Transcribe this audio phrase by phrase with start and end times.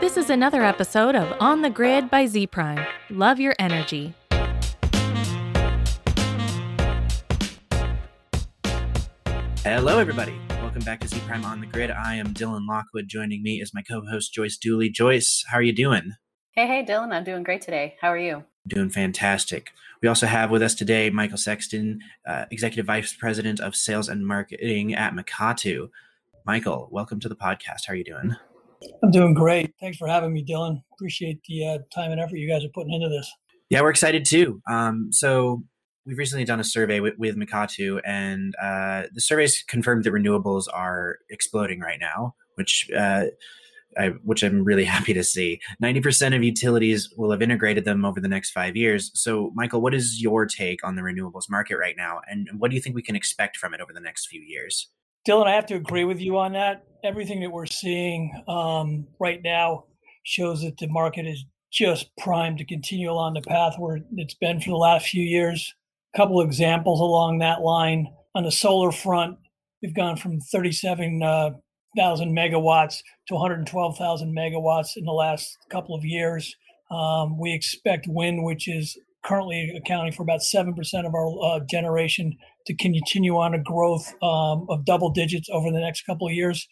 [0.00, 2.86] This is another episode of On the Grid by Zpryme.
[3.10, 4.14] Love your energy.
[9.64, 10.38] Hello, everybody.
[10.62, 11.90] Welcome back to Zpryme on the Grid.
[11.90, 13.08] I am Dylan Lockwood.
[13.08, 14.88] Joining me is my co-host Joyce Dooley.
[14.88, 16.12] Joyce, how are you doing?
[16.52, 17.12] Hey, hey, Dylan.
[17.12, 17.96] I'm doing great today.
[18.00, 18.44] How are you?
[18.68, 19.72] Doing fantastic.
[20.00, 24.24] We also have with us today Michael Sexton, uh, Executive Vice President of Sales and
[24.24, 25.88] Marketing at Micatu.
[26.46, 27.86] Michael, welcome to the podcast.
[27.88, 28.36] How are you doing?
[29.02, 29.74] I'm doing great.
[29.80, 30.82] Thanks for having me, Dylan.
[30.94, 33.30] Appreciate the uh, time and effort you guys are putting into this.
[33.70, 34.62] Yeah, we're excited too.
[34.70, 35.62] Um, so
[36.06, 40.64] we've recently done a survey with, with Micatu, and uh, the surveys confirmed that renewables
[40.72, 43.26] are exploding right now, which uh,
[43.98, 45.60] I, which I'm really happy to see.
[45.82, 49.10] 90% of utilities will have integrated them over the next five years.
[49.14, 52.76] So, Michael, what is your take on the renewables market right now, and what do
[52.76, 54.88] you think we can expect from it over the next few years?
[55.26, 56.84] Dylan, I have to agree with you on that.
[57.04, 59.84] Everything that we're seeing um, right now
[60.24, 64.60] shows that the market is just primed to continue along the path where it's been
[64.60, 65.74] for the last few years.
[66.14, 68.08] A couple examples along that line.
[68.34, 69.36] On the solar front,
[69.82, 71.50] we've gone from 37,000 uh,
[71.98, 76.54] megawatts to 112,000 megawatts in the last couple of years.
[76.90, 80.72] Um, we expect wind, which is currently accounting for about 7%
[81.06, 85.80] of our uh, generation, to continue on a growth um, of double digits over the
[85.80, 86.68] next couple of years.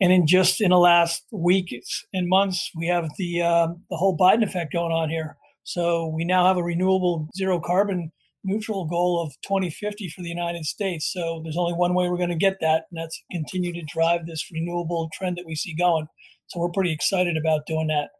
[0.00, 4.16] And in just in the last weeks and months, we have the uh, the whole
[4.16, 5.36] Biden effect going on here.
[5.64, 8.12] So we now have a renewable zero carbon
[8.44, 11.10] neutral goal of 2050 for the United States.
[11.12, 14.26] So there's only one way we're going to get that, and that's continue to drive
[14.26, 16.06] this renewable trend that we see going.
[16.48, 18.10] So we're pretty excited about doing that.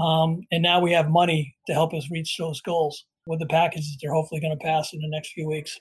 [0.00, 3.96] Um, and now we have money to help us reach those goals with the packages
[4.00, 5.80] they're hopefully going to pass in the next few weeks.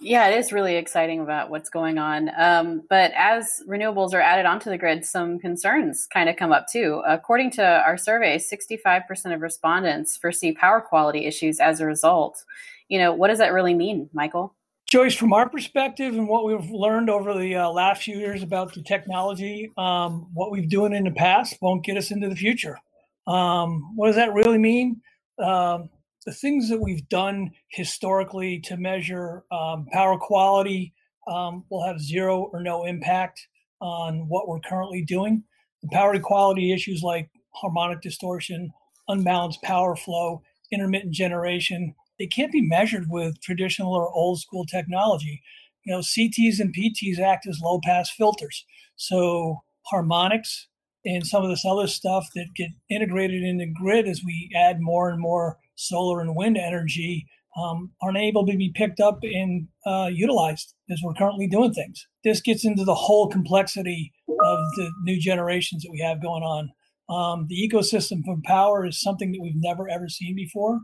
[0.00, 2.30] Yeah, it is really exciting about what's going on.
[2.38, 6.66] Um, but as renewables are added onto the grid, some concerns kind of come up
[6.68, 7.02] too.
[7.06, 12.44] According to our survey, 65% of respondents foresee power quality issues as a result.
[12.88, 14.54] You know, what does that really mean, Michael?
[14.88, 18.74] Joyce, from our perspective and what we've learned over the uh, last few years about
[18.74, 22.78] the technology, um, what we've done in the past won't get us into the future.
[23.26, 25.00] Um, what does that really mean?
[25.38, 25.90] Um,
[26.26, 30.92] the things that we've done historically to measure um, power quality
[31.26, 33.40] um, will have zero or no impact
[33.80, 35.44] on what we're currently doing.
[35.82, 38.70] The power quality issues like harmonic distortion,
[39.08, 45.42] unbalanced power flow, intermittent generation, they can't be measured with traditional or old school technology.
[45.84, 48.66] You know, CTs and PTs act as low pass filters.
[48.96, 50.68] So harmonics
[51.04, 54.80] and some of this other stuff that get integrated in the grid as we add
[54.80, 57.26] more and more solar and wind energy
[57.56, 62.06] um, aren't able to be picked up and uh, utilized as we're currently doing things.
[62.22, 66.70] This gets into the whole complexity of the new generations that we have going on.
[67.08, 70.80] Um, the ecosystem for power is something that we've never ever seen before.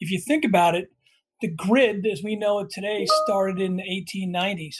[0.00, 0.88] If you think about it,
[1.40, 4.76] the grid as we know it today started in the 1890s.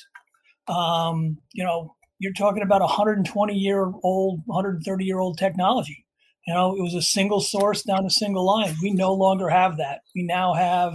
[0.73, 6.02] Um, you know, you're talking about 120 year old, 130 year old technology.
[6.47, 8.75] You know, it was a single source down a single line.
[8.83, 10.01] We no longer have that.
[10.15, 10.95] We now have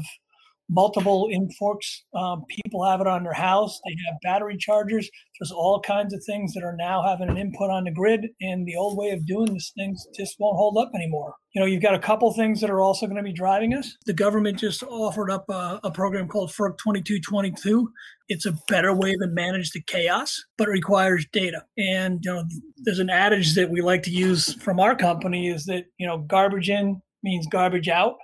[0.69, 2.03] multiple influx.
[2.13, 3.79] Um, people have it on their house.
[3.85, 5.09] They have battery chargers.
[5.39, 8.66] There's all kinds of things that are now having an input on the grid, and
[8.66, 11.35] the old way of doing these things just won't hold up anymore.
[11.53, 13.95] You know, you've got a couple things that are also going to be driving us.
[14.05, 17.89] The government just offered up a, a program called FERC 2222.
[18.29, 21.63] It's a better way to manage the chaos, but requires data.
[21.78, 22.44] And you know,
[22.78, 26.17] there's an adage that we like to use from our company is that you know,
[26.19, 28.16] garbage in means garbage out.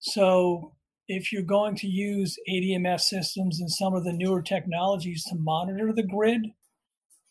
[0.00, 0.75] So
[1.08, 5.92] if you're going to use ADMS systems and some of the newer technologies to monitor
[5.92, 6.46] the grid,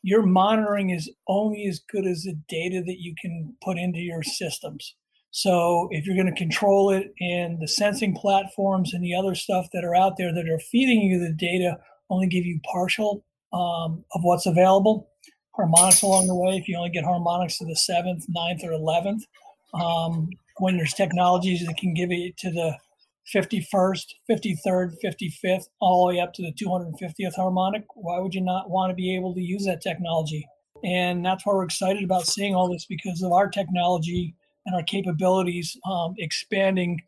[0.02, 4.24] your monitoring is only as good as the data that you can put into your
[4.24, 4.96] systems.
[5.32, 9.68] So if you're going to control it and the sensing platforms and the other stuff
[9.74, 11.78] that are out there that are feeding you the data
[12.10, 15.10] only give you partial um, of what's available,
[15.56, 19.24] harmonics along the way, if you only get harmonics to the seventh, ninth, or 11th,
[19.74, 20.30] um,
[20.60, 22.78] when there's technologies that can give it to the
[23.34, 27.84] 51st, 53rd, 55th, all the way up to the 250th harmonic.
[27.96, 30.48] Why would you not want to be able to use that technology?
[30.84, 34.36] And that's why we're excited about seeing all this because of our technology
[34.66, 37.02] and our capabilities um, expanding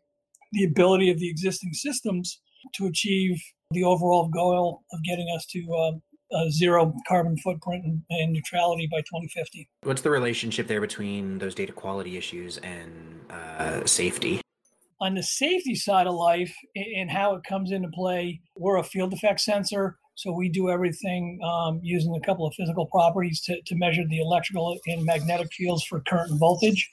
[0.52, 2.40] the ability of the existing systems
[2.74, 5.92] to achieve the overall goal of getting us to uh,
[6.32, 9.68] a zero carbon footprint and, and, neutrality by 2050.
[9.82, 14.40] What's the relationship there between those data quality issues and uh, safety?
[15.00, 19.12] On the safety side of life and how it comes into play, we're a field
[19.12, 19.96] effect sensor.
[20.14, 24.18] So we do everything um, using a couple of physical properties to, to measure the
[24.18, 26.90] electrical and magnetic fields for current and voltage.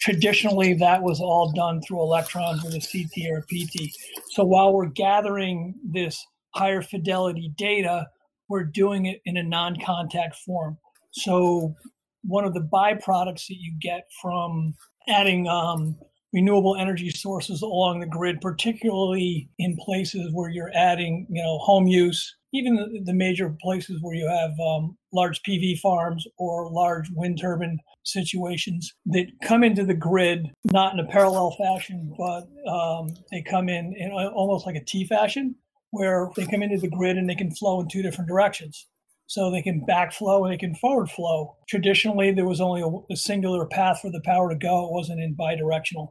[0.00, 3.90] traditionally that was all done through electrons with a CT or a PT.
[4.28, 6.22] So while we're gathering this
[6.54, 8.06] higher fidelity data,
[8.48, 10.76] we're doing it in a non-contact form.
[11.12, 11.74] So
[12.22, 14.74] one of the byproducts that you get from
[15.08, 15.96] adding um,
[16.36, 21.86] renewable energy sources along the grid, particularly in places where you're adding, you know, home
[21.86, 27.08] use, even the, the major places where you have um, large PV farms or large
[27.14, 33.14] wind turbine situations that come into the grid not in a parallel fashion, but um,
[33.30, 35.54] they come in in almost like a T fashion,
[35.90, 38.86] where they come into the grid and they can flow in two different directions.
[39.28, 41.56] So they can backflow and they can forward flow.
[41.68, 44.86] Traditionally, there was only a, a singular path for the power to go.
[44.86, 46.10] It wasn't in bidirectional.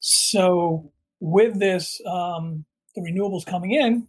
[0.00, 2.64] So with this, um,
[2.94, 4.08] the renewables coming in,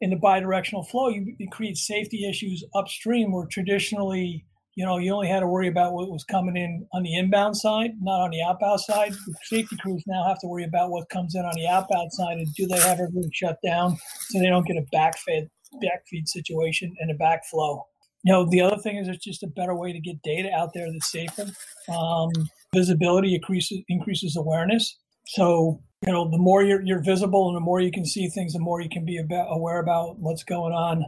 [0.00, 4.44] in the bidirectional flow, you, you create safety issues upstream where traditionally,
[4.74, 7.56] you know, you only had to worry about what was coming in on the inbound
[7.56, 9.12] side, not on the outbound side.
[9.12, 12.38] The safety crews now have to worry about what comes in on the outbound side
[12.38, 13.96] and do they have everything shut down
[14.28, 15.48] so they don't get a backfeed
[15.80, 17.82] backfeed situation and a backflow.
[18.24, 20.70] You know, the other thing is it's just a better way to get data out
[20.74, 21.46] there that's safer.
[21.88, 22.30] Um,
[22.74, 24.98] visibility increases increases awareness.
[25.26, 28.54] So you know, the more you're, you're visible and the more you can see things,
[28.54, 31.04] the more you can be about, aware about what's going on.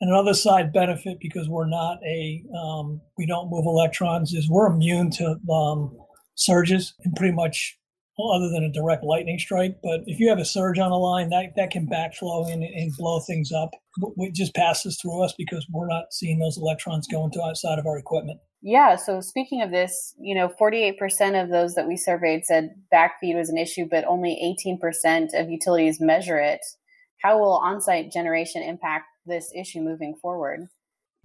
[0.00, 4.72] And another side benefit, because we're not a, um, we don't move electrons, is we're
[4.72, 5.96] immune to um,
[6.36, 7.76] surges and pretty much,
[8.18, 9.76] well, other than a direct lightning strike.
[9.82, 12.92] But if you have a surge on a line, that, that can backflow and, and
[12.96, 13.70] blow things up.
[14.18, 17.86] It just passes through us because we're not seeing those electrons going to outside of
[17.86, 18.40] our equipment.
[18.62, 18.96] Yeah.
[18.96, 23.50] So speaking of this, you know, 48% of those that we surveyed said backfeed was
[23.50, 26.60] an issue, but only 18% of utilities measure it.
[27.22, 30.68] How will on-site generation impact this issue moving forward?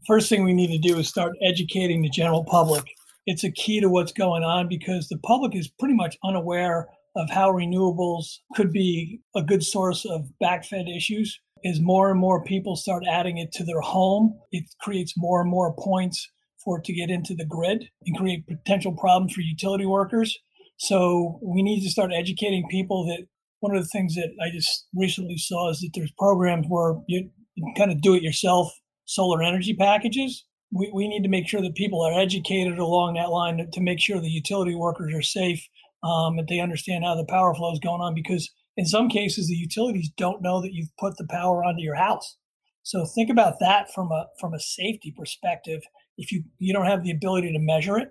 [0.07, 2.83] First thing we need to do is start educating the general public.
[3.25, 7.29] It's a key to what's going on because the public is pretty much unaware of
[7.29, 11.39] how renewables could be a good source of backfed issues.
[11.63, 15.50] As more and more people start adding it to their home, it creates more and
[15.50, 16.27] more points
[16.63, 20.38] for it to get into the grid and create potential problems for utility workers.
[20.77, 23.27] So we need to start educating people that
[23.59, 27.29] one of the things that I just recently saw is that there's programs where you
[27.77, 28.71] kind of do it yourself
[29.06, 30.45] solar energy packages.
[30.73, 34.00] We, we need to make sure that people are educated along that line to make
[34.00, 35.68] sure the utility workers are safe
[36.03, 39.47] um, and they understand how the power flow is going on because in some cases
[39.47, 42.38] the utilities don't know that you've put the power onto your house.
[42.83, 45.81] So think about that from a from a safety perspective
[46.18, 48.09] if you you don't have the ability to measure it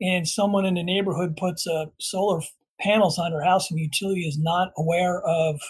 [0.00, 2.40] and someone in the neighborhood puts a solar
[2.80, 5.60] panels on their house and the utility is not aware of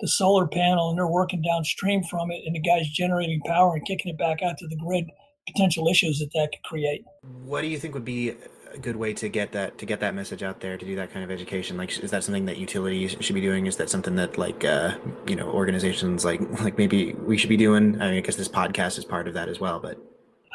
[0.00, 3.86] the solar panel and they're working downstream from it and the guy's generating power and
[3.86, 5.06] kicking it back out to the grid
[5.46, 7.04] potential issues that that could create
[7.44, 8.34] what do you think would be
[8.72, 11.12] a good way to get that to get that message out there to do that
[11.12, 14.16] kind of education like is that something that utilities should be doing is that something
[14.16, 14.96] that like uh
[15.26, 18.48] you know organizations like like maybe we should be doing i mean i guess this
[18.48, 19.98] podcast is part of that as well but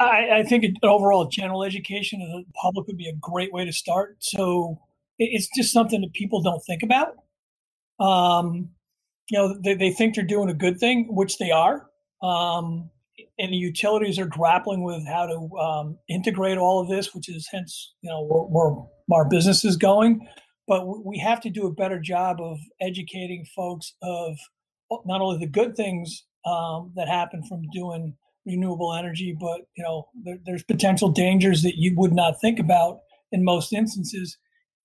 [0.02, 3.74] I, I think overall general education of the public would be a great way to
[3.74, 4.18] start.
[4.20, 4.80] So
[5.20, 7.16] it's just something that people don't think about.
[8.00, 8.70] Um,
[9.30, 11.88] you know, they, they think they're doing a good thing, which they are.
[12.24, 12.90] Um,
[13.40, 17.48] and the utilities are grappling with how to um, integrate all of this, which is
[17.52, 20.28] hence, you know, where, where our business is going.
[20.68, 24.38] But we have to do a better job of educating folks of
[25.06, 30.08] not only the good things um, that happen from doing renewable energy, but you know
[30.24, 33.00] there, there's potential dangers that you would not think about
[33.32, 34.38] in most instances.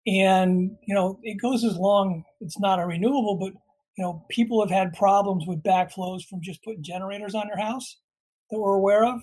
[0.07, 3.53] And you know it goes as long it's not a renewable, but
[3.97, 7.97] you know people have had problems with backflows from just putting generators on their house
[8.51, 9.21] that we're aware of.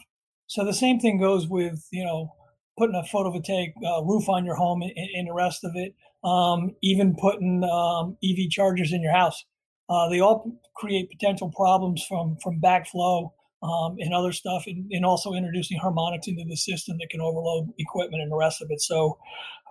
[0.48, 2.34] So the same thing goes with you know
[2.77, 5.94] putting a photovoltaic uh, roof on your home and, and, the rest of it.
[6.24, 9.44] Um, even putting um, EV chargers in your house.
[9.89, 13.32] Uh, they all create potential problems from from backflow
[13.63, 17.70] um, and other stuff, and, and, also introducing harmonics into the system that can overload
[17.80, 18.82] equipment and the rest of it.
[18.82, 19.18] So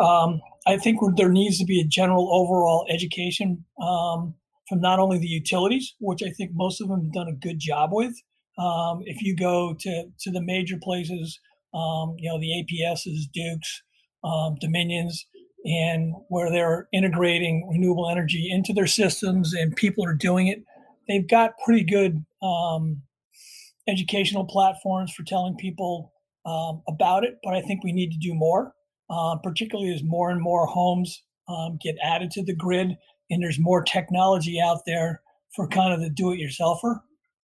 [0.01, 4.35] um, I think there needs to be a general overall education um,
[4.69, 7.59] from not only the utilities, which I think most of them have done a good
[7.59, 8.15] job with.
[8.59, 11.39] Um, if you go to, to the major places,
[11.75, 13.83] um, you know, the APSs, Dukes,
[14.25, 15.27] um, Dominions,
[15.65, 20.63] and where they're integrating renewable energy into their systems and people are doing it,
[21.09, 23.03] they've got pretty good um,
[23.89, 26.13] educational platforms for telling people
[26.45, 28.75] um, about it, but I think we need to do more,
[29.09, 32.97] uh, particularly as more and more homes um, get added to the grid
[33.31, 35.23] and there's more technology out there
[35.55, 37.01] for kind of the do-it-yourselfer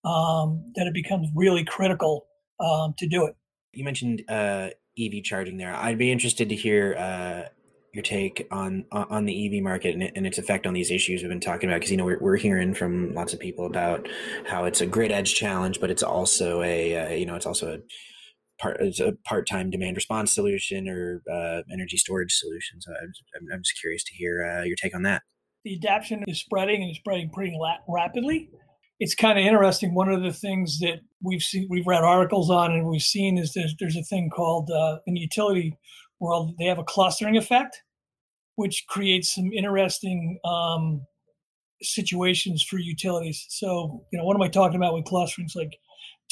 [0.07, 2.27] um, that it becomes really critical
[2.59, 3.35] um, to do it.
[3.73, 5.75] You mentioned uh, EV charging there.
[5.75, 7.49] I'd be interested to hear uh,
[7.93, 11.29] your take on on the EV market and, and its effect on these issues we've
[11.29, 14.07] been talking about because you know we're, we're hearing from lots of people about
[14.45, 17.75] how it's a grid edge challenge, but it's also a uh, you know it's also
[17.75, 17.77] a
[18.61, 22.81] part it's a part time demand response solution or uh, energy storage solution.
[22.81, 25.23] So I'm, I'm just curious to hear uh, your take on that.
[25.63, 28.49] The adaptation is spreading and it's spreading pretty la- rapidly.
[28.99, 29.93] It's kind of interesting.
[29.93, 33.53] One of the things that we've seen, we've read articles on, and we've seen is
[33.53, 35.77] there's there's a thing called uh, in the utility
[36.19, 37.83] world they have a clustering effect
[38.57, 40.99] which creates some interesting um,
[41.81, 43.45] situations for utilities.
[43.49, 45.53] So, you know, what am I talking about with clusterings?
[45.55, 45.77] Like,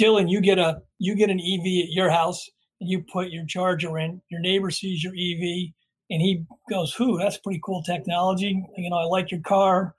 [0.02, 2.50] Dylan, you get a you get an EV at your house,
[2.82, 4.22] and you put your charger in.
[4.30, 5.72] Your neighbor sees your EV,
[6.10, 7.18] and he goes, "Who?
[7.18, 8.62] That's pretty cool technology.
[8.76, 9.96] You know, I like your car.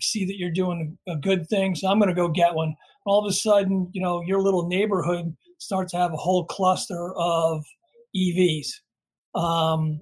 [0.00, 2.74] See that you're doing a good thing, so I'm going to go get one."
[3.06, 7.12] All of a sudden, you know, your little neighborhood starts to have a whole cluster
[7.16, 7.64] of
[8.14, 8.68] EVs.
[9.34, 10.00] Um,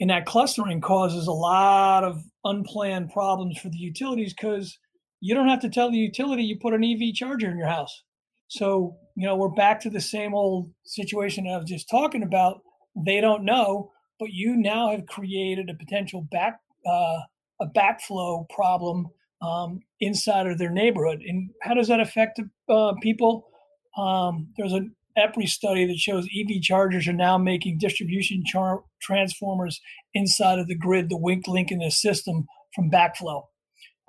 [0.00, 4.76] and that clustering causes a lot of unplanned problems for the utilities because
[5.20, 8.02] you don't have to tell the utility you put an EV charger in your house.
[8.48, 12.60] So, you know, we're back to the same old situation I was just talking about.
[12.96, 17.18] They don't know, but you now have created a potential back uh,
[17.60, 19.06] a backflow problem
[19.42, 21.22] um, inside of their neighborhood.
[21.26, 23.48] And how does that affect uh, people?
[23.96, 29.80] Um, there's an EPRI study that shows EV chargers are now making distribution char- transformers
[30.14, 33.42] inside of the grid, the wink link in the system from backflow.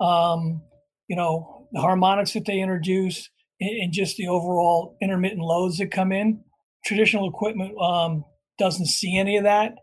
[0.00, 0.62] Um,
[1.08, 3.28] you know, the harmonics that they introduce
[3.60, 6.42] and, and, just the overall intermittent loads that come in.
[6.84, 8.24] Traditional equipment um,
[8.58, 9.74] doesn't see any of that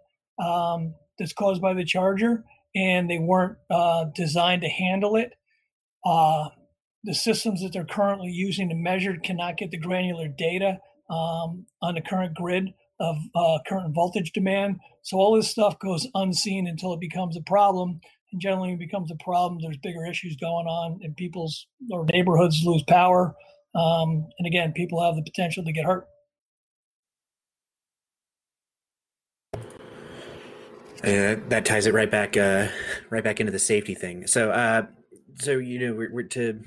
[0.44, 2.44] um, that's caused by the charger,
[2.76, 5.34] and they weren't uh, designed to handle it.
[6.06, 6.50] Uh,
[7.04, 10.78] the systems that they're currently using to measure cannot get the granular data
[11.10, 14.80] um, on the current grid of uh, current voltage demand.
[15.02, 18.00] So all this stuff goes unseen until it becomes a problem.
[18.32, 19.60] And generally, it becomes a problem.
[19.62, 23.36] There's bigger issues going on, and people's or neighborhoods lose power.
[23.74, 26.08] Um, and again, people have the potential to get hurt.
[31.04, 32.68] Uh, that ties it right back, uh,
[33.10, 34.28] right back into the safety thing.
[34.28, 34.84] So, uh,
[35.40, 36.62] so you know, we're, we're to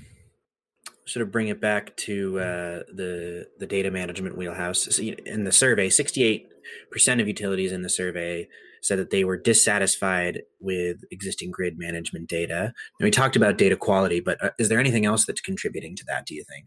[1.07, 4.83] sort of bring it back to uh, the the data management wheelhouse.
[4.91, 6.49] So in the survey, sixty eight
[6.91, 8.49] percent of utilities in the survey
[8.83, 12.73] said that they were dissatisfied with existing grid management data.
[12.99, 16.05] And we talked about data quality, but uh, is there anything else that's contributing to
[16.07, 16.27] that?
[16.27, 16.67] Do you think?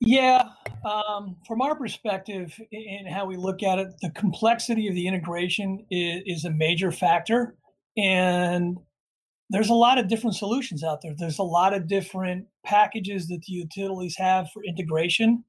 [0.00, 0.44] Yeah,
[0.84, 5.84] um, from our perspective and how we look at it, the complexity of the integration
[5.90, 7.56] is, is a major factor,
[7.96, 8.78] and
[9.50, 11.14] there's a lot of different solutions out there.
[11.16, 15.44] There's a lot of different packages that the utilities have for integration.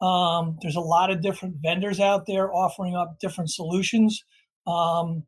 [0.00, 4.24] Um, there's a lot of different vendors out there offering up different solutions.
[4.66, 5.24] Um,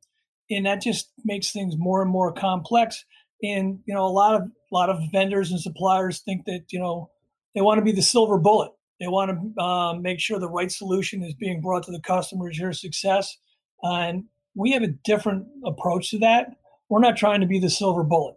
[0.50, 3.04] and that just makes things more and more complex.
[3.42, 6.78] And, you know, a lot of, a lot of vendors and suppliers think that, you
[6.78, 7.10] know,
[7.54, 8.72] they want to be the silver bullet.
[8.98, 12.58] They want to uh, make sure the right solution is being brought to the customer's
[12.58, 13.36] your success.
[13.84, 16.56] Uh, and we have a different approach to that
[16.88, 18.36] we're not trying to be the silver bullet.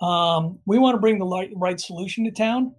[0.00, 2.74] Um, we want to bring the right, right solution to town,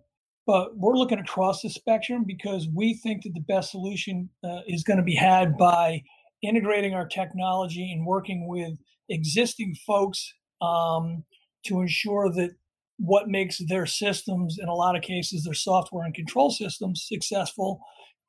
[0.46, 4.84] but we're looking across the spectrum because we think that the best solution uh, is
[4.84, 6.02] going to be had by
[6.44, 8.78] integrating our technology and working with
[9.10, 11.24] existing folks um,
[11.66, 12.52] to ensure that
[12.98, 17.80] what makes their systems, in a lot of cases, their software and control systems successful,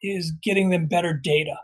[0.03, 1.57] is getting them better data.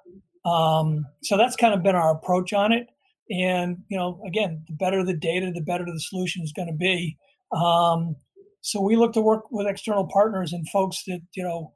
[0.45, 2.87] Um, so that's kind of been our approach on it.
[3.33, 6.75] And you know, again, the better the data, the better the solution is going to
[6.75, 7.17] be.
[7.57, 8.17] Um,
[8.61, 11.73] so we look to work with external partners and folks that you know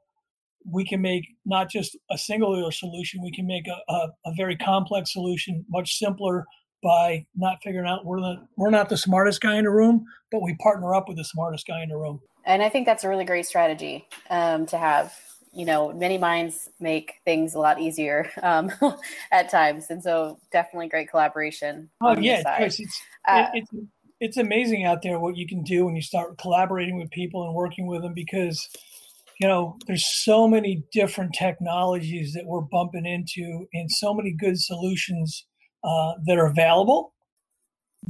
[0.69, 4.55] we can make not just a singular solution, we can make a, a, a very
[4.55, 6.45] complex solution much simpler
[6.83, 10.41] by not figuring out we're the we're not the smartest guy in the room, but
[10.41, 12.19] we partner up with the smartest guy in the room.
[12.45, 15.13] And I think that's a really great strategy um, to have
[15.57, 18.71] you know, many minds make things a lot easier um,
[19.31, 21.89] at times, and so definitely great collaboration.
[21.99, 22.79] Oh yeah, it's
[23.27, 23.71] uh, it's
[24.19, 27.55] it's amazing out there what you can do when you start collaborating with people and
[27.55, 28.69] working with them because
[29.39, 34.59] you know there's so many different technologies that we're bumping into and so many good
[34.59, 35.43] solutions
[35.83, 37.15] uh, that are available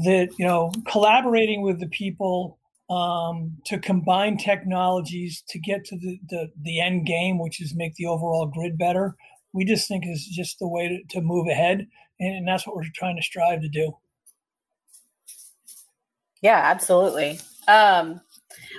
[0.03, 6.19] that you know collaborating with the people um, to combine technologies to get to the,
[6.29, 9.15] the, the end game, which is make the overall grid better.
[9.53, 11.87] We just think is just the way to, to move ahead,
[12.19, 13.93] and, and that's what we're trying to strive to do.
[16.41, 17.39] Yeah, absolutely.
[17.67, 18.21] Um,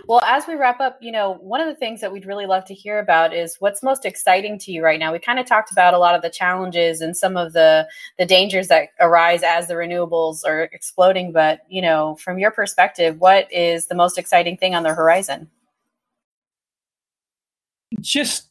[0.07, 2.65] Well, as we wrap up, you know, one of the things that we'd really love
[2.67, 5.13] to hear about is what's most exciting to you right now.
[5.13, 7.87] We kind of talked about a lot of the challenges and some of the
[8.19, 13.21] the dangers that arise as the renewables are exploding, but, you know, from your perspective,
[13.21, 15.49] what is the most exciting thing on the horizon?
[18.01, 18.49] Just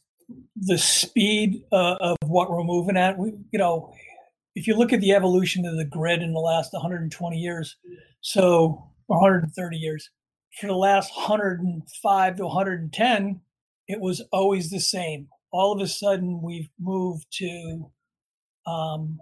[0.56, 3.18] the speed uh, of what we're moving at.
[3.18, 3.94] We, you know,
[4.54, 7.76] if you look at the evolution of the grid in the last 120 years,
[8.20, 10.10] so 130 years,
[10.58, 13.40] for the last 105 to 110,
[13.86, 15.28] it was always the same.
[15.52, 17.90] All of a sudden, we've moved to
[18.66, 19.18] um,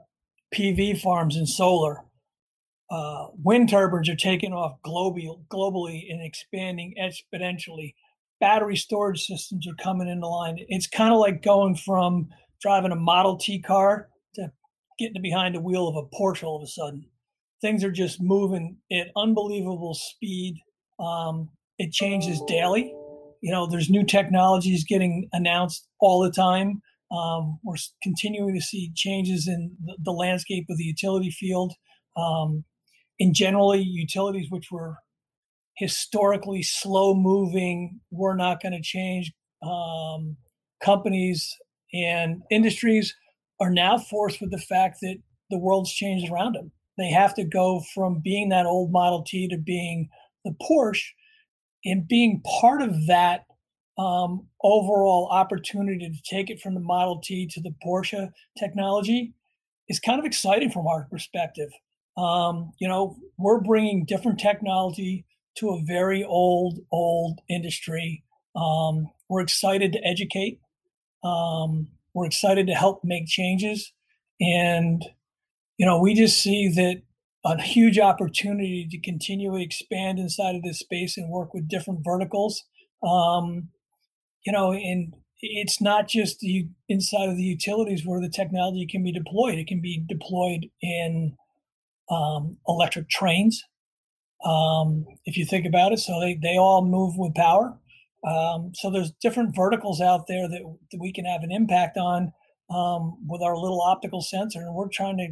[0.54, 2.04] PV farms and solar.
[2.90, 7.94] Uh, wind turbines are taking off globally, globally and expanding exponentially.
[8.40, 10.58] Battery storage systems are coming into line.
[10.68, 12.28] It's kind of like going from
[12.60, 14.52] driving a Model T car to
[14.98, 17.06] getting behind the wheel of a Porsche all of a sudden.
[17.60, 20.60] Things are just moving at unbelievable speed
[20.98, 22.92] um, it changes daily.
[23.42, 26.82] You know, there's new technologies getting announced all the time.
[27.10, 31.72] Um, we're continuing to see changes in the, the landscape of the utility field.
[32.16, 32.64] Um,
[33.18, 34.96] in generally, utilities which were
[35.76, 39.32] historically slow moving, were not going to change.
[39.62, 40.36] Um,
[40.82, 41.54] companies
[41.92, 43.14] and industries
[43.60, 45.16] are now forced with the fact that
[45.50, 46.72] the world's changed around them.
[46.98, 50.08] They have to go from being that old Model T to being
[50.46, 51.04] the Porsche
[51.84, 53.44] and being part of that
[53.98, 59.34] um, overall opportunity to take it from the Model T to the Porsche technology
[59.88, 61.70] is kind of exciting from our perspective.
[62.16, 65.24] Um, you know, we're bringing different technology
[65.58, 68.22] to a very old, old industry.
[68.54, 70.60] Um, we're excited to educate.
[71.24, 73.92] Um, we're excited to help make changes.
[74.40, 75.04] And,
[75.78, 77.02] you know, we just see that
[77.46, 82.64] a huge opportunity to continually expand inside of this space and work with different verticals.
[83.06, 83.68] Um,
[84.44, 89.04] you know, and it's not just the inside of the utilities where the technology can
[89.04, 89.58] be deployed.
[89.58, 91.36] It can be deployed in
[92.10, 93.62] um, electric trains.
[94.44, 97.78] Um, if you think about it, so they, they all move with power.
[98.26, 102.32] Um, so there's different verticals out there that, that we can have an impact on
[102.74, 105.28] um, with our little optical sensor, and we're trying to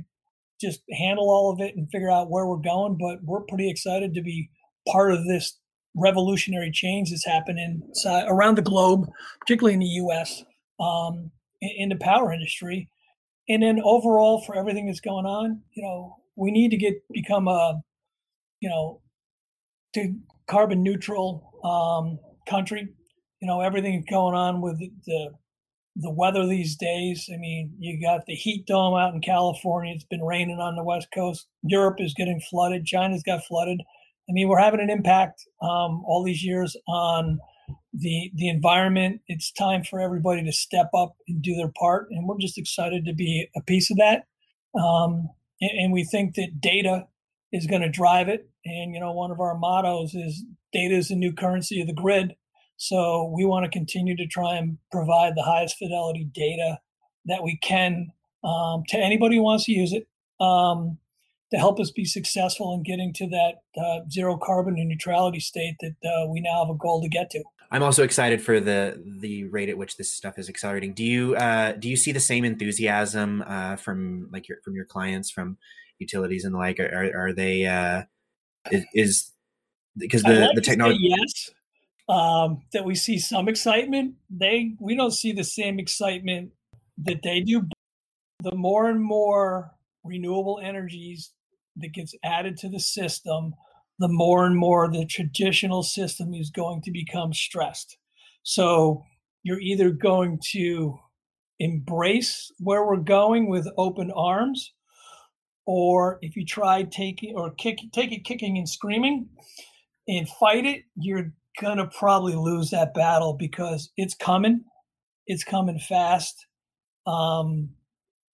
[0.61, 2.97] just handle all of it and figure out where we're going.
[2.99, 4.51] But we're pretty excited to be
[4.91, 5.59] part of this
[5.97, 7.83] revolutionary change that's happening
[8.27, 9.09] around the globe,
[9.41, 10.43] particularly in the U.S.
[10.81, 12.89] Um, in the power industry,
[13.49, 17.49] and then overall for everything that's going on, you know, we need to get become
[17.49, 17.81] a,
[18.61, 19.01] you know,
[19.95, 20.15] to
[20.49, 22.89] carbon neutral um, country.
[23.41, 25.31] You know, everything going on with the
[25.97, 27.29] the weather these days.
[27.33, 29.95] I mean, you got the heat dome out in California.
[29.95, 31.47] It's been raining on the West Coast.
[31.63, 32.85] Europe is getting flooded.
[32.85, 33.81] China's got flooded.
[34.29, 37.39] I mean, we're having an impact um, all these years on
[37.93, 39.21] the the environment.
[39.29, 43.05] It's time for everybody to step up and do their part, and we're just excited
[43.05, 44.25] to be a piece of that.
[44.79, 45.29] Um,
[45.61, 47.07] and, and we think that data
[47.53, 48.49] is going to drive it.
[48.65, 51.95] And you know, one of our mottos is "Data is the new currency of the
[51.95, 52.35] grid."
[52.77, 56.79] So we want to continue to try and provide the highest fidelity data
[57.27, 58.09] that we can
[58.43, 60.07] um, to anybody who wants to use it
[60.41, 60.99] um,
[61.51, 65.77] to help us be successful in getting to that uh, zero carbon and neutrality state
[65.81, 67.43] that uh, we now have a goal to get to.
[67.71, 70.95] I'm also excited for the the rate at which this stuff is accelerating.
[70.95, 74.85] Do you uh, do you see the same enthusiasm uh, from like your from your
[74.85, 75.57] clients from
[75.99, 76.79] utilities and the like?
[76.79, 78.03] Are, are they uh,
[78.71, 79.33] is, is
[79.97, 80.99] because the like the technology?
[81.01, 81.51] Yes,
[82.09, 84.15] um, that we see some excitement.
[84.31, 86.53] They we don't see the same excitement
[86.99, 87.69] that they do.
[88.43, 89.73] The more and more
[90.05, 91.33] renewable energies
[91.77, 93.55] that gets added to the system,
[93.99, 97.97] the more and more the traditional system is going to become stressed.
[98.43, 99.05] So
[99.43, 100.99] you're either going to
[101.59, 104.73] embrace where we're going with open arms,
[105.67, 109.29] or if you try taking or kick, take it kicking and screaming
[110.07, 114.65] and fight it, you're gonna probably lose that battle because it's coming.
[115.27, 116.47] It's coming fast.
[117.07, 117.71] Um,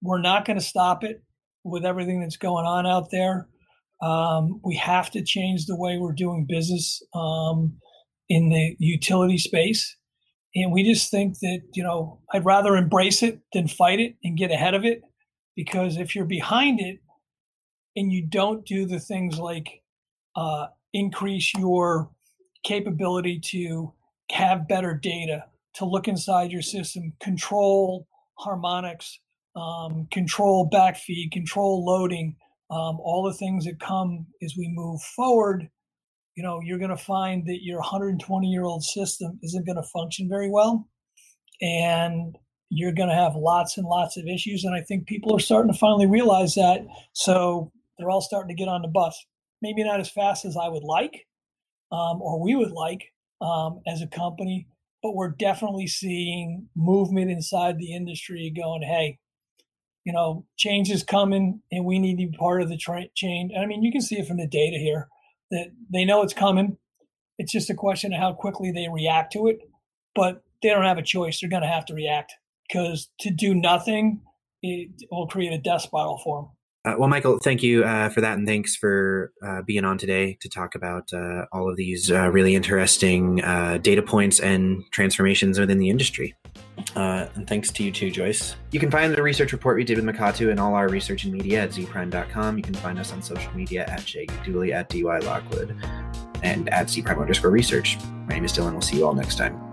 [0.02, 1.22] we're not going to stop it
[1.64, 3.48] with everything that's going on out there.
[4.02, 7.76] Um, we have to change the way we're doing business um,
[8.28, 9.96] in the utility space.
[10.54, 14.38] And we just think that, you know, I'd rather embrace it than fight it and
[14.38, 15.02] get ahead of it.
[15.54, 17.00] Because if you're behind it
[17.94, 19.82] and you don't do the things like
[20.34, 22.10] uh, increase your
[22.62, 23.92] capability to
[24.32, 25.44] have better data,
[25.74, 29.20] to look inside your system, control harmonics,
[29.56, 32.36] um, control backfeed, control loading,
[32.70, 35.68] um, all the things that come as we move forward.
[36.36, 39.88] you know, you're going to find that your 120 year old system isn't going to
[39.92, 40.88] function very well.
[41.60, 42.38] And
[42.70, 44.64] you're going to have lots and lots of issues.
[44.64, 46.86] And I think people are starting to finally realize that.
[47.12, 49.26] So they're all starting to get on the bus.
[49.60, 51.26] Maybe not as fast as I would like
[51.92, 54.68] um, or we would like um, as a company,
[55.02, 59.18] but we're definitely seeing movement inside the industry going, hey,
[60.04, 63.52] you know, change is coming and we need to be part of the tra- change.
[63.54, 65.08] And I mean, you can see it from the data here
[65.50, 66.78] that they know it's coming.
[67.38, 69.58] It's just a question of how quickly they react to it,
[70.14, 71.40] but they don't have a choice.
[71.40, 72.34] They're going to have to react
[72.68, 74.20] because to do nothing,
[74.62, 76.50] it will create a death spiral for them.
[76.82, 80.38] Uh, well, Michael, thank you uh, for that, and thanks for uh, being on today
[80.40, 85.58] to talk about uh, all of these uh, really interesting uh, data points and transformations
[85.58, 86.34] within the industry.
[86.96, 88.56] and thanks to you too, Joyce.
[88.70, 91.34] You can find the research report we did with Micatu and all our research and
[91.34, 92.56] media at zpryme.com.
[92.56, 95.76] You can find us on social media at Shaggy Dooley, at DY Lockwood,
[96.42, 97.98] and at zpryme underscore research.
[98.26, 98.72] My name is Dylan.
[98.72, 99.69] We'll see you all next time.